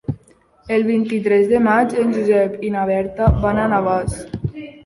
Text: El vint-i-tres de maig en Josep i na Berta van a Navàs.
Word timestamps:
El 0.77 0.85
vint-i-tres 0.87 1.45
de 1.51 1.59
maig 1.67 1.93
en 2.05 2.17
Josep 2.17 2.57
i 2.71 2.75
na 2.79 2.89
Berta 2.93 3.31
van 3.47 3.63
a 3.67 3.71
Navàs. 3.75 4.21